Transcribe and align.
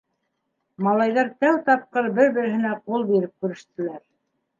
Малайҙар 0.85 1.27
тәү 1.43 1.59
тапҡыр 1.67 2.07
бер-береһенә 2.15 2.73
ҡул 2.87 3.05
биреп 3.11 3.35
күрештеләр. 3.45 4.01